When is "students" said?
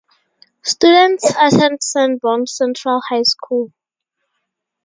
0.63-1.29